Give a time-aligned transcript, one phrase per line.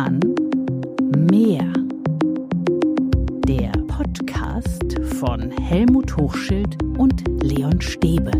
[0.00, 0.18] Kahn
[1.30, 1.70] Mehr.
[3.46, 8.30] Der Podcast von Helmut Hochschild und Leon Stäbe.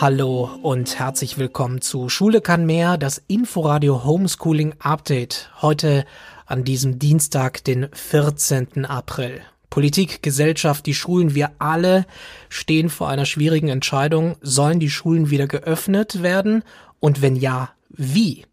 [0.00, 5.50] Hallo und herzlich willkommen zu Schule kann mehr, das Inforadio Homeschooling Update.
[5.60, 6.04] Heute
[6.46, 8.84] an diesem Dienstag, den 14.
[8.84, 9.40] April.
[9.68, 12.06] Politik, Gesellschaft, die Schulen, wir alle
[12.48, 14.36] stehen vor einer schwierigen Entscheidung.
[14.42, 16.62] Sollen die Schulen wieder geöffnet werden?
[17.00, 18.44] Und wenn ja, wie?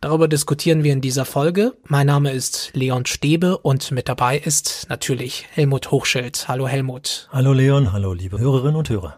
[0.00, 1.74] Darüber diskutieren wir in dieser Folge.
[1.84, 6.48] Mein Name ist Leon Stäbe und mit dabei ist natürlich Helmut Hochschild.
[6.48, 7.28] Hallo Helmut.
[7.30, 9.16] Hallo Leon, hallo liebe Hörerinnen und Hörer.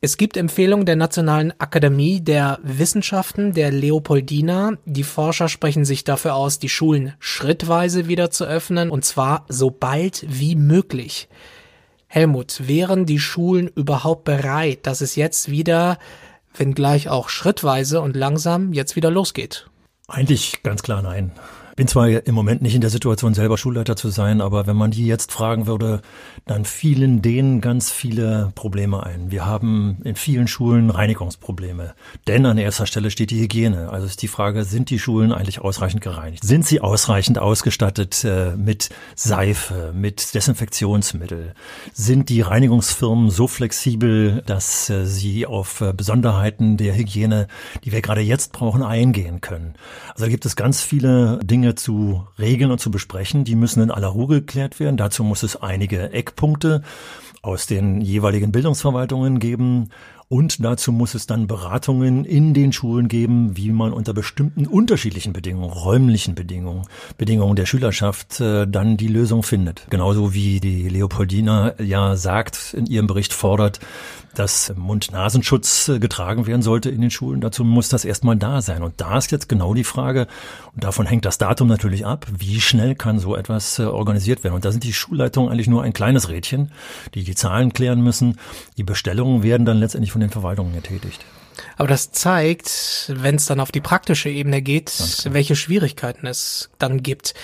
[0.00, 4.72] Es gibt Empfehlungen der Nationalen Akademie der Wissenschaften der Leopoldina.
[4.86, 9.70] Die Forscher sprechen sich dafür aus, die Schulen schrittweise wieder zu öffnen, und zwar so
[9.70, 11.28] bald wie möglich.
[12.06, 15.98] Helmut, wären die Schulen überhaupt bereit, dass es jetzt wieder,
[16.58, 19.68] wenngleich auch schrittweise und langsam, jetzt wieder losgeht?
[20.08, 21.32] Eigentlich ganz klar nein
[21.76, 24.90] bin zwar im Moment nicht in der Situation, selber Schulleiter zu sein, aber wenn man
[24.90, 26.00] die jetzt fragen würde,
[26.46, 29.30] dann fielen denen ganz viele Probleme ein.
[29.30, 31.94] Wir haben in vielen Schulen Reinigungsprobleme.
[32.26, 33.90] Denn an erster Stelle steht die Hygiene.
[33.90, 36.42] Also ist die Frage, sind die Schulen eigentlich ausreichend gereinigt?
[36.44, 41.52] Sind sie ausreichend ausgestattet äh, mit Seife, mit Desinfektionsmittel?
[41.92, 47.48] Sind die Reinigungsfirmen so flexibel, dass äh, sie auf äh, Besonderheiten der Hygiene,
[47.84, 49.74] die wir gerade jetzt brauchen, eingehen können?
[50.14, 53.42] Also gibt es ganz viele Dinge, Dinge zu regeln und zu besprechen.
[53.42, 54.96] Die müssen in aller Ruhe geklärt werden.
[54.96, 56.82] Dazu muss es einige Eckpunkte
[57.42, 59.88] aus den jeweiligen Bildungsverwaltungen geben.
[60.28, 65.32] Und dazu muss es dann Beratungen in den Schulen geben, wie man unter bestimmten unterschiedlichen
[65.32, 66.82] Bedingungen, räumlichen Bedingungen,
[67.16, 69.86] Bedingungen der Schülerschaft äh, dann die Lösung findet.
[69.90, 73.78] Genauso wie die Leopoldina ja sagt, in ihrem Bericht fordert,
[74.38, 77.40] dass Mund-Nasenschutz äh, getragen werden sollte in den Schulen.
[77.40, 78.82] Dazu muss das erstmal da sein.
[78.82, 80.26] Und da ist jetzt genau die Frage,
[80.74, 84.54] und davon hängt das Datum natürlich ab, wie schnell kann so etwas äh, organisiert werden.
[84.54, 86.72] Und da sind die Schulleitungen eigentlich nur ein kleines Rädchen,
[87.14, 88.38] die die Zahlen klären müssen.
[88.76, 91.24] Die Bestellungen werden dann letztendlich von den Verwaltungen getätigt.
[91.76, 94.92] Aber das zeigt, wenn es dann auf die praktische Ebene geht,
[95.30, 97.34] welche Schwierigkeiten es dann gibt.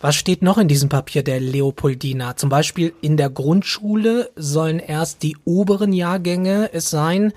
[0.00, 2.36] Was steht noch in diesem Papier der Leopoldina?
[2.36, 7.32] Zum Beispiel in der Grundschule sollen erst die oberen Jahrgänge es sein,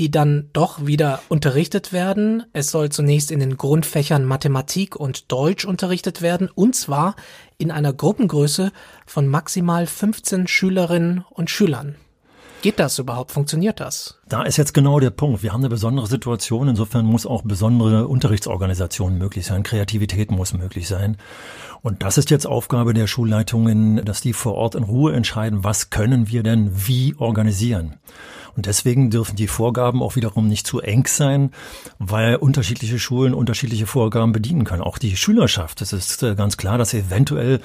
[0.00, 2.42] die dann doch wieder unterrichtet werden.
[2.52, 7.14] Es soll zunächst in den Grundfächern Mathematik und Deutsch unterrichtet werden, und zwar
[7.56, 8.72] in einer Gruppengröße
[9.06, 11.94] von maximal 15 Schülerinnen und Schülern.
[12.62, 13.32] Geht das überhaupt?
[13.32, 14.20] Funktioniert das?
[14.28, 15.42] Da ist jetzt genau der Punkt.
[15.42, 16.68] Wir haben eine besondere Situation.
[16.68, 19.64] Insofern muss auch besondere Unterrichtsorganisation möglich sein.
[19.64, 21.16] Kreativität muss möglich sein.
[21.82, 25.90] Und das ist jetzt Aufgabe der Schulleitungen, dass die vor Ort in Ruhe entscheiden, was
[25.90, 27.96] können wir denn wie organisieren.
[28.54, 31.50] Und deswegen dürfen die Vorgaben auch wiederum nicht zu eng sein,
[31.98, 34.82] weil unterschiedliche Schulen unterschiedliche Vorgaben bedienen können.
[34.82, 35.82] Auch die Schülerschaft.
[35.82, 37.60] Es ist äh, ganz klar, dass eventuell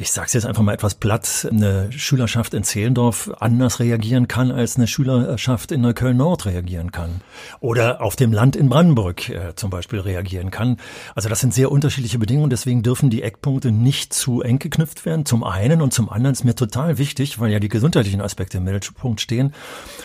[0.00, 4.50] ich sage es jetzt einfach mal etwas platt, eine Schülerschaft in Zehlendorf anders reagieren kann,
[4.50, 7.20] als eine Schülerschaft in Neukölln-Nord reagieren kann.
[7.60, 10.78] Oder auf dem Land in Brandenburg äh, zum Beispiel reagieren kann.
[11.14, 15.26] Also das sind sehr unterschiedliche Bedingungen, deswegen dürfen die Eckpunkte nicht zu eng geknüpft werden.
[15.26, 18.64] Zum einen und zum anderen ist mir total wichtig, weil ja die gesundheitlichen Aspekte im
[18.64, 19.52] Mittelpunkt stehen,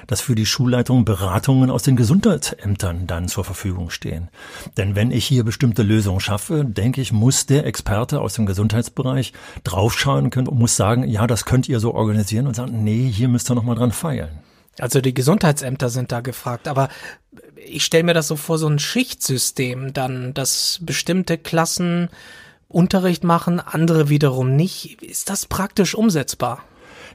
[0.08, 4.28] dass für die Schulleitung Beratungen aus den Gesundheitsämtern dann zur Verfügung stehen.
[4.76, 9.32] Denn wenn ich hier bestimmte Lösungen schaffe, denke ich, muss der Experte aus dem Gesundheitsbereich
[9.64, 13.10] drauf draufschauen können und muss sagen, ja, das könnt ihr so organisieren und sagen, nee,
[13.10, 14.40] hier müsst ihr noch mal dran feilen.
[14.80, 16.90] Also die Gesundheitsämter sind da gefragt, aber
[17.56, 22.10] ich stelle mir das so vor, so ein Schichtsystem dann, dass bestimmte Klassen
[22.68, 25.02] Unterricht machen, andere wiederum nicht.
[25.02, 26.64] Ist das praktisch umsetzbar?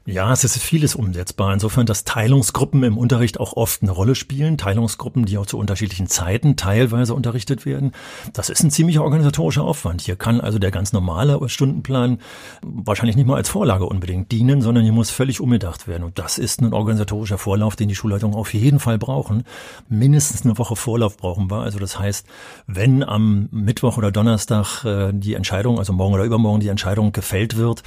[0.07, 1.53] Ja, es ist vieles umsetzbar.
[1.53, 4.57] Insofern, dass Teilungsgruppen im Unterricht auch oft eine Rolle spielen.
[4.57, 7.93] Teilungsgruppen, die auch zu unterschiedlichen Zeiten teilweise unterrichtet werden.
[8.33, 10.01] Das ist ein ziemlicher organisatorischer Aufwand.
[10.01, 12.19] Hier kann also der ganz normale Stundenplan
[12.63, 16.05] wahrscheinlich nicht mal als Vorlage unbedingt dienen, sondern hier muss völlig umgedacht werden.
[16.05, 19.45] Und das ist ein organisatorischer Vorlauf, den die Schulleitungen auf jeden Fall brauchen.
[19.91, 21.61] Mindestens eine Woche Vorlauf brauchen wir.
[21.61, 22.27] Also das heißt,
[22.67, 27.59] wenn am Mittwoch oder Donnerstag äh, die Entscheidung, also morgen oder übermorgen die Entscheidung gefällt
[27.59, 27.83] wird,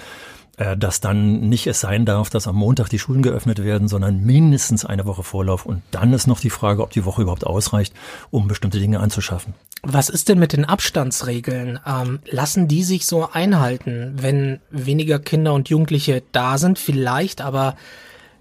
[0.77, 4.85] dass dann nicht es sein darf, dass am Montag die Schulen geöffnet werden, sondern mindestens
[4.85, 5.65] eine Woche Vorlauf.
[5.65, 7.93] Und dann ist noch die Frage, ob die Woche überhaupt ausreicht,
[8.29, 9.55] um bestimmte Dinge anzuschaffen.
[9.81, 11.79] Was ist denn mit den Abstandsregeln?
[11.85, 16.79] Ähm, lassen die sich so einhalten, wenn weniger Kinder und Jugendliche da sind?
[16.79, 17.75] Vielleicht, aber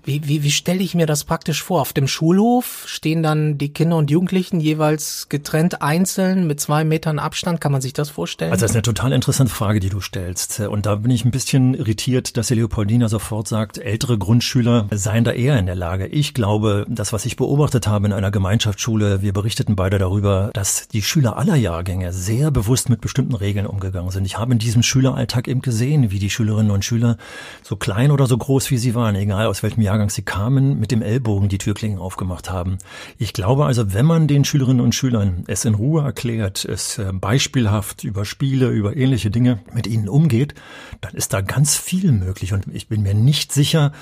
[0.04, 1.80] Wie, wie, wie stelle ich mir das praktisch vor?
[1.80, 7.20] Auf dem Schulhof stehen dann die Kinder und Jugendlichen jeweils getrennt einzeln mit zwei Metern
[7.20, 7.60] Abstand.
[7.60, 8.50] Kann man sich das vorstellen?
[8.50, 10.58] Also das ist eine total interessante Frage, die du stellst.
[10.58, 15.22] Und da bin ich ein bisschen irritiert, dass die Leopoldina sofort sagt, ältere Grundschüler seien
[15.22, 16.06] da eher in der Lage.
[16.08, 20.88] Ich glaube, das, was ich beobachtet habe in einer Gemeinschaftsschule, wir berichteten beide darüber, dass
[20.88, 24.24] die Schüler aller Jahrgänge sehr bewusst mit bestimmten Regeln umgegangen sind.
[24.24, 27.18] Ich habe in diesem Schüleralltag eben gesehen, wie die Schülerinnen und Schüler
[27.62, 30.80] so klein oder so groß wie sie waren, egal aus welchem Jahr Jahrgang sie kamen,
[30.80, 32.78] mit dem Ellbogen die Türklingen aufgemacht haben.
[33.18, 37.12] Ich glaube also, wenn man den Schülerinnen und Schülern es in Ruhe erklärt, es äh,
[37.12, 40.54] beispielhaft über Spiele, über ähnliche Dinge mit ihnen umgeht,
[41.02, 42.54] dann ist da ganz viel möglich.
[42.54, 43.92] Und ich bin mir nicht sicher,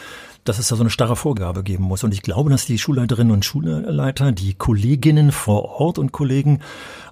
[0.45, 2.05] dass es da so eine starre Vorgabe geben muss.
[2.05, 6.61] Und ich glaube, dass die Schulleiterinnen und Schulleiter, die Kolleginnen vor Ort und Kollegen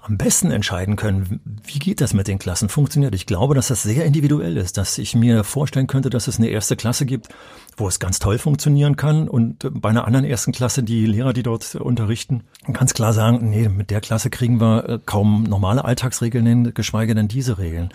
[0.02, 3.14] am besten entscheiden können, wie geht das mit den Klassen, funktioniert.
[3.14, 6.48] Ich glaube, dass das sehr individuell ist, dass ich mir vorstellen könnte, dass es eine
[6.48, 7.28] erste Klasse gibt,
[7.76, 11.42] wo es ganz toll funktionieren kann und bei einer anderen ersten Klasse die Lehrer, die
[11.42, 16.46] dort unterrichten, ganz klar sagen, nee, mit der Klasse kriegen wir äh, kaum normale Alltagsregeln
[16.46, 17.90] hin, geschweige denn diese Regeln.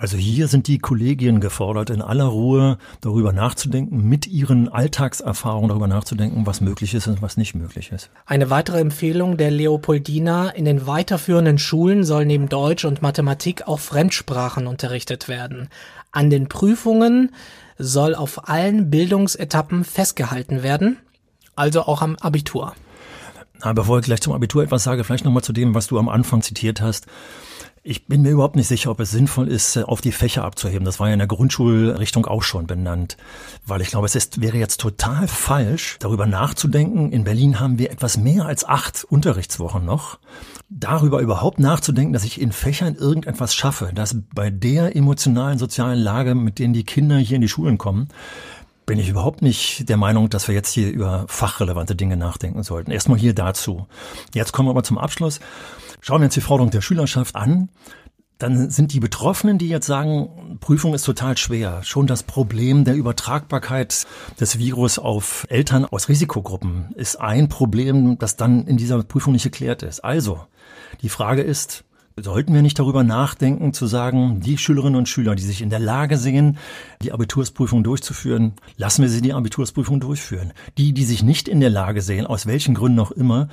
[0.00, 5.88] Also hier sind die Kollegien gefordert, in aller Ruhe darüber nachzudenken, mit ihren Alltagserfahrungen darüber
[5.88, 8.08] nachzudenken, was möglich ist und was nicht möglich ist.
[8.24, 13.78] Eine weitere Empfehlung der Leopoldina, in den weiterführenden Schulen soll neben Deutsch und Mathematik auch
[13.78, 15.68] Fremdsprachen unterrichtet werden.
[16.12, 17.32] An den Prüfungen
[17.76, 20.96] soll auf allen Bildungsetappen festgehalten werden,
[21.56, 22.72] also auch am Abitur.
[23.62, 26.08] Na, bevor ich gleich zum Abitur etwas sage, vielleicht nochmal zu dem, was du am
[26.08, 27.06] Anfang zitiert hast.
[27.82, 30.84] Ich bin mir überhaupt nicht sicher, ob es sinnvoll ist, äh, auf die Fächer abzuheben.
[30.84, 33.16] Das war ja in der Grundschulrichtung auch schon benannt.
[33.64, 37.10] Weil ich glaube, es ist, wäre jetzt total falsch, darüber nachzudenken.
[37.10, 40.18] In Berlin haben wir etwas mehr als acht Unterrichtswochen noch.
[40.68, 46.34] Darüber überhaupt nachzudenken, dass ich in Fächern irgendetwas schaffe, dass bei der emotionalen, sozialen Lage,
[46.34, 48.08] mit denen die Kinder hier in die Schulen kommen,
[48.84, 52.90] bin ich überhaupt nicht der Meinung, dass wir jetzt hier über fachrelevante Dinge nachdenken sollten.
[52.90, 53.86] Erstmal hier dazu.
[54.34, 55.40] Jetzt kommen wir aber zum Abschluss.
[56.00, 57.68] Schauen wir uns die Forderung der Schülerschaft an,
[58.38, 61.82] dann sind die Betroffenen, die jetzt sagen, Prüfung ist total schwer.
[61.82, 64.06] Schon das Problem der Übertragbarkeit
[64.40, 69.42] des Virus auf Eltern aus Risikogruppen ist ein Problem, das dann in dieser Prüfung nicht
[69.42, 70.00] geklärt ist.
[70.00, 70.40] Also,
[71.02, 71.84] die Frage ist,
[72.22, 75.78] Sollten wir nicht darüber nachdenken, zu sagen, die Schülerinnen und Schüler, die sich in der
[75.78, 76.58] Lage sehen,
[77.02, 80.52] die Abitursprüfung durchzuführen, lassen wir sie die Abitursprüfung durchführen.
[80.76, 83.48] Die, die sich nicht in der Lage sehen, aus welchen Gründen auch immer,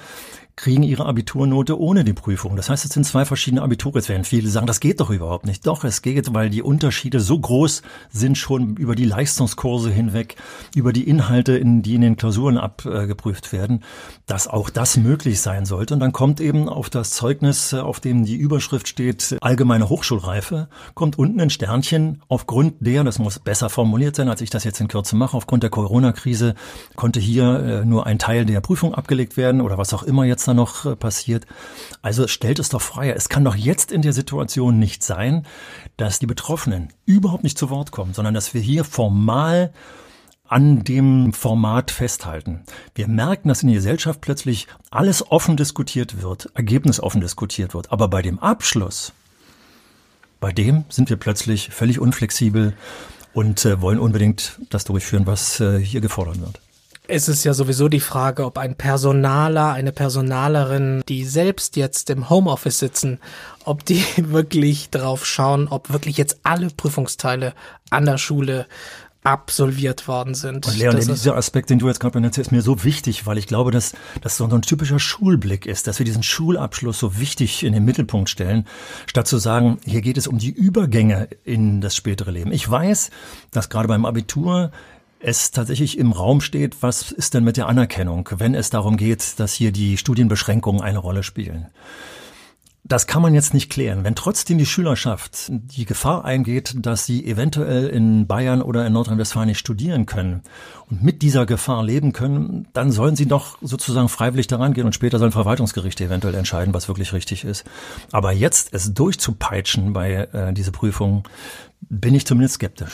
[0.58, 2.56] kriegen ihre Abiturnote ohne die Prüfung.
[2.56, 5.66] Das heißt, es sind zwei verschiedene werden viele sagen, das geht doch überhaupt nicht.
[5.68, 10.36] Doch, es geht, weil die Unterschiede so groß sind schon über die Leistungskurse hinweg,
[10.76, 13.84] über die Inhalte, in die in den Klausuren abgeprüft werden,
[14.26, 15.94] dass auch das möglich sein sollte.
[15.94, 21.20] Und dann kommt eben auf das Zeugnis, auf dem die Überschrift steht, allgemeine Hochschulreife, kommt
[21.20, 24.88] unten ein Sternchen aufgrund der, das muss besser formuliert sein, als ich das jetzt in
[24.88, 26.56] Kürze mache, aufgrund der Corona-Krise
[26.96, 30.47] konnte hier äh, nur ein Teil der Prüfung abgelegt werden oder was auch immer jetzt
[30.48, 31.46] da noch äh, passiert.
[32.02, 33.12] Also stellt es doch frei.
[33.12, 35.46] Es kann doch jetzt in der Situation nicht sein,
[35.98, 39.72] dass die Betroffenen überhaupt nicht zu Wort kommen, sondern dass wir hier formal
[40.48, 42.64] an dem Format festhalten.
[42.96, 47.92] Wir merken, dass in der Gesellschaft plötzlich alles offen diskutiert wird, ergebnisoffen diskutiert wird.
[47.92, 49.14] Aber bei dem Abschluss,
[50.40, 52.74] bei dem sind wir plötzlich völlig unflexibel
[53.34, 56.62] und äh, wollen unbedingt das durchführen, was äh, hier gefordert wird.
[57.10, 62.30] Es ist ja sowieso die Frage, ob ein Personaler, eine Personalerin, die selbst jetzt im
[62.30, 63.20] Homeoffice sitzen,
[63.64, 67.54] ob die wirklich drauf schauen, ob wirklich jetzt alle Prüfungsteile
[67.90, 68.68] an der Schule
[69.24, 70.68] absolviert worden sind.
[70.68, 73.46] Und Leon, dieser Aspekt, den du jetzt gerade benennst, ist mir so wichtig, weil ich
[73.48, 77.74] glaube, dass das so ein typischer Schulblick ist, dass wir diesen Schulabschluss so wichtig in
[77.74, 78.66] den Mittelpunkt stellen,
[79.06, 82.54] statt zu sagen, hier geht es um die Übergänge in das spätere Leben.
[82.54, 83.10] Ich weiß,
[83.52, 84.72] dass gerade beim Abitur
[85.20, 89.40] es tatsächlich im Raum steht, was ist denn mit der Anerkennung, wenn es darum geht,
[89.40, 91.68] dass hier die Studienbeschränkungen eine Rolle spielen.
[92.84, 94.06] Das kann man jetzt nicht klären.
[94.06, 99.50] Wenn trotzdem die Schülerschaft die Gefahr eingeht, dass sie eventuell in Bayern oder in Nordrhein-Westfalen
[99.50, 100.42] nicht studieren können
[100.90, 104.96] und mit dieser Gefahr leben können, dann sollen sie doch sozusagen freiwillig daran gehen und
[104.96, 107.66] später sollen Verwaltungsgerichte eventuell entscheiden, was wirklich richtig ist.
[108.14, 111.28] Aber jetzt es durchzupeitschen bei äh, diese Prüfung,
[111.90, 112.92] bin ich zumindest skeptisch.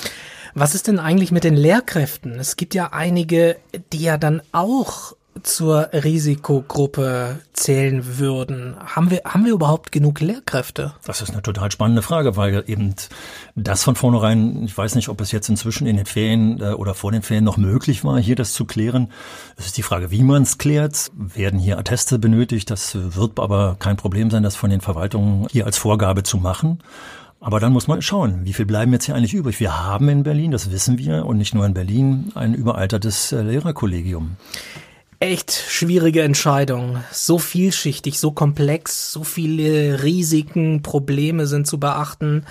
[0.55, 2.33] Was ist denn eigentlich mit den Lehrkräften?
[2.39, 3.57] Es gibt ja einige,
[3.91, 8.75] die ja dann auch zur Risikogruppe zählen würden.
[8.79, 10.93] Haben wir, haben wir überhaupt genug Lehrkräfte?
[11.05, 12.93] Das ist eine total spannende Frage, weil eben
[13.55, 16.93] das von vornherein, ich weiß nicht, ob es jetzt inzwischen in den Ferien äh, oder
[16.93, 19.11] vor den Ferien noch möglich war, hier das zu klären.
[19.57, 21.11] Es ist die Frage, wie man es klärt.
[21.15, 22.69] Werden hier Atteste benötigt?
[22.69, 26.79] Das wird aber kein Problem sein, das von den Verwaltungen hier als Vorgabe zu machen.
[27.43, 29.59] Aber dann muss man schauen, wie viel bleiben jetzt hier eigentlich übrig.
[29.59, 33.41] Wir haben in Berlin, das wissen wir, und nicht nur in Berlin, ein überaltertes äh,
[33.41, 34.37] Lehrerkollegium.
[35.19, 37.03] Echt schwierige Entscheidung.
[37.11, 42.45] So vielschichtig, so komplex, so viele Risiken, Probleme sind zu beachten.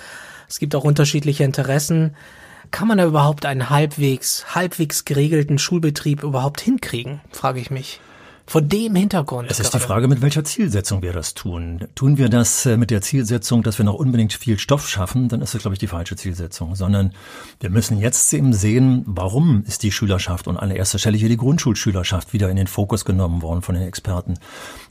[0.47, 2.15] Es gibt auch unterschiedliche Interessen.
[2.69, 7.99] Kann man da überhaupt einen halbwegs, halbwegs geregelten Schulbetrieb überhaupt hinkriegen, frage ich mich.
[8.45, 9.49] Vor dem Hintergrund.
[9.49, 9.81] Es ist gerade.
[9.81, 11.87] die Frage, mit welcher Zielsetzung wir das tun.
[11.95, 15.41] Tun wir das äh, mit der Zielsetzung, dass wir noch unbedingt viel Stoff schaffen, dann
[15.41, 16.75] ist das, glaube ich, die falsche Zielsetzung.
[16.75, 17.13] Sondern
[17.61, 21.37] wir müssen jetzt eben sehen, warum ist die Schülerschaft und an erster Stelle hier die
[21.37, 24.35] Grundschulschülerschaft wieder in den Fokus genommen worden von den Experten.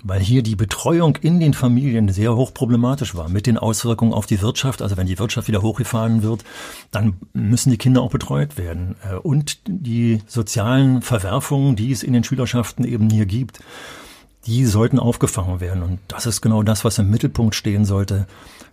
[0.02, 4.26] Weil hier die Betreuung in den Familien sehr hoch problematisch war, mit den Auswirkungen auf
[4.26, 4.80] die Wirtschaft.
[4.80, 6.42] Also wenn die Wirtschaft wieder hochgefahren wird,
[6.90, 8.96] dann müssen die Kinder auch betreut werden.
[9.08, 13.60] Äh, und die sozialen Verwerfungen, die es in den Schülerschaften eben hier gibt, gibt,
[14.46, 15.82] die sollten aufgefangen werden.
[15.82, 18.26] Und das ist genau das, was im Mittelpunkt stehen sollte.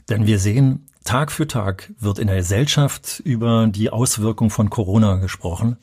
[0.09, 5.15] Denn wir sehen, Tag für Tag wird in der Gesellschaft über die Auswirkung von Corona
[5.15, 5.77] gesprochen.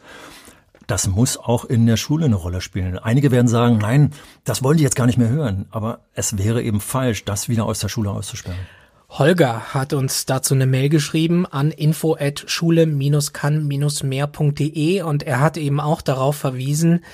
[0.87, 2.99] Das muss auch in der Schule eine Rolle spielen.
[2.99, 4.13] Einige werden sagen, nein,
[4.45, 5.67] das wollen die jetzt gar nicht mehr hören.
[5.71, 8.61] Aber es wäre eben falsch, das wieder aus der Schule auszusperren.
[9.09, 12.17] Holger hat uns dazu eine Mail geschrieben an info
[12.47, 17.05] schule-kann-mehr.de und er hat eben auch darauf verwiesen,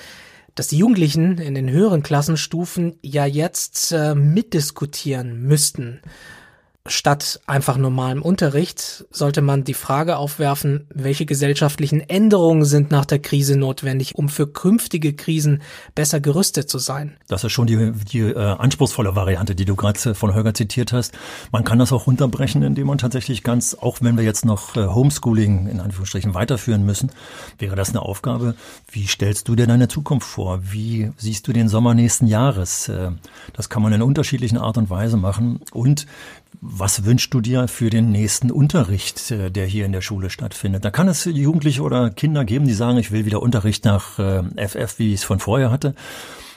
[0.55, 6.01] dass die Jugendlichen in den höheren Klassenstufen ja jetzt äh, mitdiskutieren müssten
[6.85, 13.19] statt einfach normalem Unterricht sollte man die Frage aufwerfen, welche gesellschaftlichen Änderungen sind nach der
[13.19, 15.61] Krise notwendig, um für künftige Krisen
[15.95, 17.15] besser gerüstet zu sein.
[17.29, 21.13] Das ist schon die, die äh, anspruchsvolle Variante, die du gerade von Holger zitiert hast.
[21.53, 24.85] Man kann das auch runterbrechen, indem man tatsächlich ganz, auch wenn wir jetzt noch äh,
[24.85, 27.11] Homeschooling in Anführungsstrichen weiterführen müssen,
[27.59, 28.55] wäre das eine Aufgabe.
[28.91, 30.59] Wie stellst du dir deine Zukunft vor?
[30.63, 32.89] Wie siehst du den Sommer nächsten Jahres?
[32.89, 33.11] Äh,
[33.53, 35.61] das kann man in unterschiedlichen Art und Weise machen.
[35.71, 36.07] Und
[36.65, 40.85] was wünschst du dir für den nächsten Unterricht, äh, der hier in der Schule stattfindet?
[40.85, 44.75] Da kann es Jugendliche oder Kinder geben, die sagen, ich will wieder Unterricht nach FF,
[44.75, 45.93] äh, wie ich es von vorher hatte.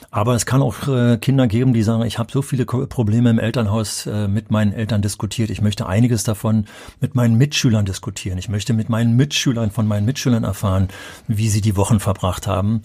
[0.09, 3.39] Aber es kann auch äh, Kinder geben, die sagen, ich habe so viele Probleme im
[3.39, 5.49] Elternhaus mit meinen Eltern diskutiert.
[5.49, 6.65] Ich möchte einiges davon
[7.01, 8.37] mit meinen Mitschülern diskutieren.
[8.37, 10.87] Ich möchte mit meinen Mitschülern, von meinen Mitschülern erfahren,
[11.27, 12.81] wie sie die Wochen verbracht haben.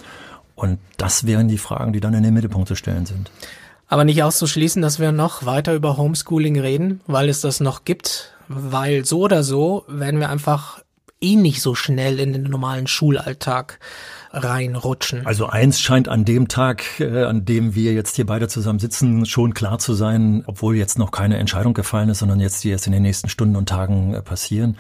[0.57, 3.31] Und das wären die Fragen, die dann in den Mittelpunkt zu stellen sind.
[3.93, 8.33] Aber nicht auszuschließen, dass wir noch weiter über Homeschooling reden, weil es das noch gibt,
[8.49, 10.81] weil so oder so werden wir einfach
[11.21, 13.79] eh nicht so schnell in den normalen Schulalltag
[14.33, 15.27] reinrutschen.
[15.27, 19.27] Also eins scheint an dem Tag, äh, an dem wir jetzt hier beide zusammen sitzen,
[19.27, 22.87] schon klar zu sein, obwohl jetzt noch keine Entscheidung gefallen ist, sondern jetzt die erst
[22.87, 24.79] in den nächsten Stunden und Tagen äh, passieren.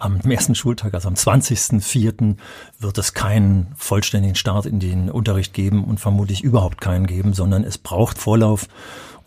[0.00, 2.36] Am ersten Schultag, also am 20.04.,
[2.78, 7.64] wird es keinen vollständigen Start in den Unterricht geben und vermutlich überhaupt keinen geben, sondern
[7.64, 8.66] es braucht Vorlauf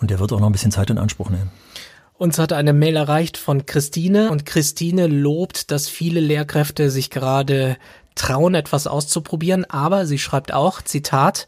[0.01, 1.51] und der wird auch noch ein bisschen Zeit in Anspruch nehmen.
[2.17, 7.77] Uns hat eine Mail erreicht von Christine und Christine lobt, dass viele Lehrkräfte sich gerade
[8.15, 11.47] trauen, etwas auszuprobieren, aber sie schreibt auch, Zitat,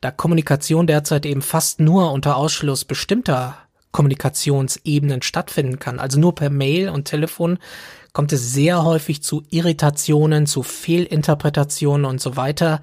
[0.00, 3.58] da Kommunikation derzeit eben fast nur unter Ausschluss bestimmter
[3.92, 7.58] Kommunikationsebenen stattfinden kann, also nur per Mail und Telefon,
[8.12, 12.82] kommt es sehr häufig zu Irritationen, zu Fehlinterpretationen und so weiter.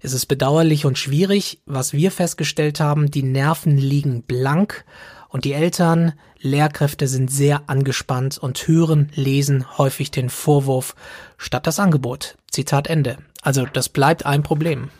[0.00, 1.60] Es ist bedauerlich und schwierig.
[1.66, 4.84] Was wir festgestellt haben, die Nerven liegen blank
[5.28, 10.94] und die Eltern, Lehrkräfte sind sehr angespannt und hören, lesen häufig den Vorwurf
[11.36, 12.36] statt das Angebot.
[12.50, 13.18] Zitat Ende.
[13.42, 14.90] Also das bleibt ein Problem.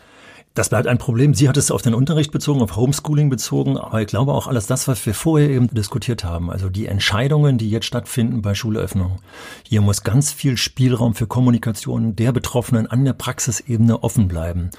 [0.55, 1.33] Das bleibt ein Problem.
[1.33, 4.67] Sie hat es auf den Unterricht bezogen, auf Homeschooling bezogen, aber ich glaube auch alles
[4.67, 9.17] das, was wir vorher eben diskutiert haben, also die Entscheidungen, die jetzt stattfinden bei Schulöffnung.
[9.63, 14.69] Hier muss ganz viel Spielraum für Kommunikation der Betroffenen an der Praxisebene offen bleiben.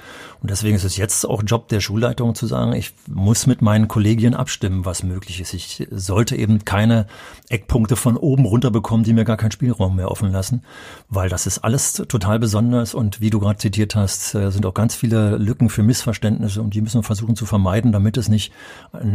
[0.41, 3.89] Und deswegen ist es jetzt auch Job der Schulleitung zu sagen, ich muss mit meinen
[3.89, 5.53] Kollegien abstimmen, was möglich ist.
[5.53, 7.05] Ich sollte eben keine
[7.49, 10.63] Eckpunkte von oben runter bekommen, die mir gar keinen Spielraum mehr offen lassen,
[11.09, 14.73] weil das ist alles total besonders und wie du gerade zitiert hast, äh, sind auch
[14.73, 18.29] ganz viele Lücken Risiken für Missverständnisse und die müssen wir versuchen zu vermeiden, damit es
[18.29, 18.51] nicht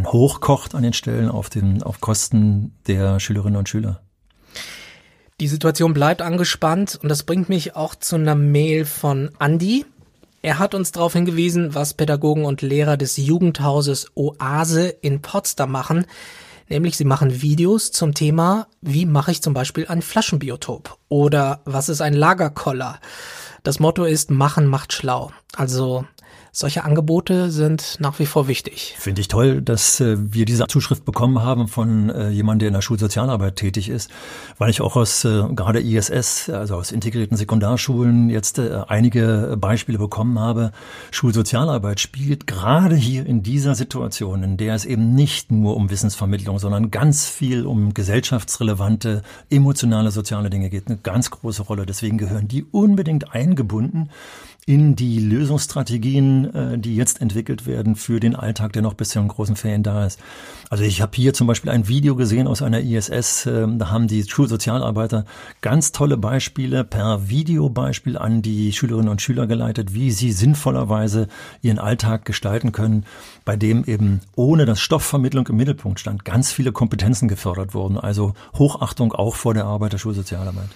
[0.07, 4.01] hochkocht an den Stellen auf, den, auf Kosten der Schülerinnen und Schüler.
[5.41, 9.87] Die Situation bleibt angespannt und das bringt mich auch zu einer Mail von Andy.
[10.43, 16.07] Er hat uns darauf hingewiesen, was Pädagogen und Lehrer des Jugendhauses Oase in Potsdam machen.
[16.69, 21.89] Nämlich sie machen Videos zum Thema, wie mache ich zum Beispiel ein Flaschenbiotop oder was
[21.89, 23.01] ist ein Lagerkoller.
[23.63, 25.33] Das Motto ist Machen macht schlau.
[25.57, 26.05] Also
[26.53, 28.97] solche Angebote sind nach wie vor wichtig.
[28.99, 32.75] Finde ich toll, dass äh, wir diese Zuschrift bekommen haben von äh, jemandem, der in
[32.75, 34.11] der Schulsozialarbeit tätig ist,
[34.59, 40.39] weil ich auch aus äh, gerade ISS, also aus integrierten Sekundarschulen, jetzt einige Beispiele bekommen
[40.39, 40.73] habe.
[41.11, 46.59] Schulsozialarbeit spielt gerade hier in dieser Situation, in der es eben nicht nur um Wissensvermittlung,
[46.59, 51.87] sondern ganz viel um gesellschaftsrelevante, emotionale, soziale Dinge geht, eine ganz große Rolle.
[51.87, 54.11] Deswegen gehören die unbedingt eingebunden
[54.67, 59.19] in die Lösungsstrategien, äh, die jetzt entwickelt werden für den Alltag, der noch bis zu
[59.19, 60.21] den großen Ferien da ist.
[60.69, 64.07] Also ich habe hier zum Beispiel ein Video gesehen aus einer ISS, äh, da haben
[64.07, 65.25] die Schulsozialarbeiter
[65.61, 71.29] ganz tolle Beispiele per Videobeispiel an die Schülerinnen und Schüler geleitet, wie sie sinnvollerweise
[71.63, 73.05] ihren Alltag gestalten können,
[73.45, 77.99] bei dem eben ohne dass Stoffvermittlung im Mittelpunkt stand, ganz viele Kompetenzen gefördert wurden.
[77.99, 80.69] Also Hochachtung auch vor der Arbeit der Schulsozialarbeit.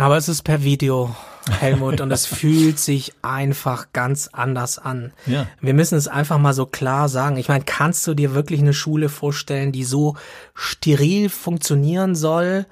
[0.00, 1.14] Aber es ist per Video,
[1.58, 5.12] Helmut, und es fühlt sich einfach ganz anders an.
[5.26, 5.46] Ja.
[5.60, 7.36] Wir müssen es einfach mal so klar sagen.
[7.36, 10.16] Ich meine, kannst du dir wirklich eine Schule vorstellen, die so
[10.54, 12.66] steril funktionieren soll,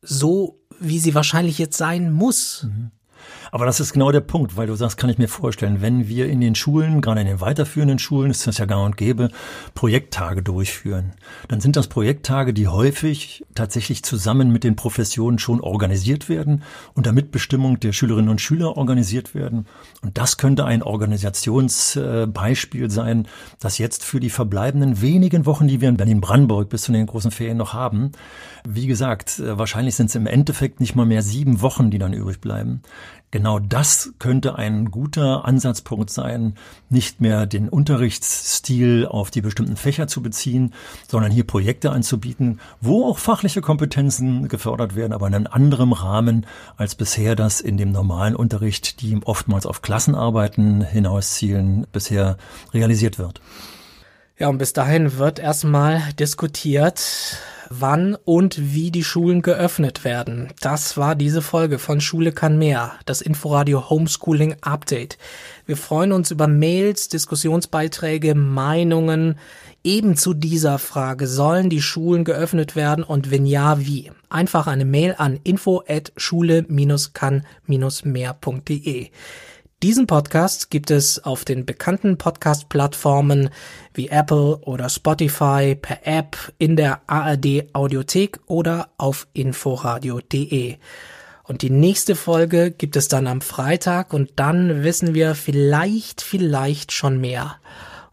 [0.00, 2.64] so wie sie wahrscheinlich jetzt sein muss?
[2.64, 2.90] Mhm.
[3.54, 6.28] Aber das ist genau der Punkt, weil du sagst, kann ich mir vorstellen, wenn wir
[6.28, 9.28] in den Schulen, gerade in den weiterführenden Schulen, ist das ja gar und gäbe,
[9.76, 11.12] Projekttage durchführen,
[11.46, 17.12] dann sind das Projekttage, die häufig tatsächlich zusammen mit den Professionen schon organisiert werden, unter
[17.12, 19.68] Mitbestimmung der Schülerinnen und Schüler organisiert werden.
[20.02, 23.28] Und das könnte ein Organisationsbeispiel sein,
[23.60, 27.30] das jetzt für die verbleibenden wenigen Wochen, die wir in Berlin-Brandenburg bis zu den großen
[27.30, 28.10] Ferien noch haben,
[28.66, 32.40] wie gesagt, wahrscheinlich sind es im Endeffekt nicht mal mehr sieben Wochen, die dann übrig
[32.40, 32.82] bleiben.
[33.30, 36.54] Genau das könnte ein guter Ansatzpunkt sein,
[36.88, 40.72] nicht mehr den Unterrichtsstil auf die bestimmten Fächer zu beziehen,
[41.08, 46.46] sondern hier Projekte anzubieten, wo auch fachliche Kompetenzen gefördert werden, aber in einem anderen Rahmen
[46.76, 52.38] als bisher das in dem normalen Unterricht, die oftmals auf Klassenarbeiten hinauszielen, bisher
[52.72, 53.40] realisiert wird.
[54.36, 57.38] Ja, und bis dahin wird erstmal diskutiert,
[57.70, 60.52] wann und wie die Schulen geöffnet werden.
[60.60, 65.18] Das war diese Folge von Schule kann mehr, das Inforadio Homeschooling Update.
[65.66, 69.38] Wir freuen uns über Mails, Diskussionsbeiträge, Meinungen
[69.84, 71.28] eben zu dieser Frage.
[71.28, 74.10] Sollen die Schulen geöffnet werden und wenn ja, wie?
[74.30, 79.10] Einfach eine Mail an info at schule-kann-mehr.de.
[79.84, 83.50] Diesen Podcast gibt es auf den bekannten Podcast-Plattformen
[83.92, 90.76] wie Apple oder Spotify, per App, in der ARD Audiothek oder auf inforadio.de.
[91.42, 96.90] Und die nächste Folge gibt es dann am Freitag und dann wissen wir vielleicht, vielleicht
[96.90, 97.56] schon mehr.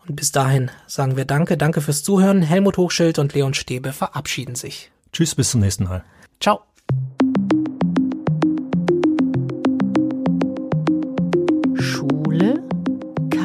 [0.05, 2.41] Und bis dahin sagen wir Danke, danke fürs Zuhören.
[2.41, 4.91] Helmut Hochschild und Leon Stäbe verabschieden sich.
[5.13, 6.03] Tschüss, bis zum nächsten Mal.
[6.41, 6.63] Ciao.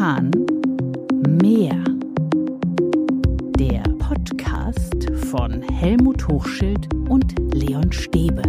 [0.07, 0.31] Kann
[1.40, 1.83] mehr.
[3.59, 8.42] Der Podcast von Helmut Hochschild und Leon Stäbe.